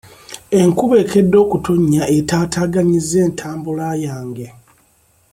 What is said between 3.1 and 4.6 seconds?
entambula yange.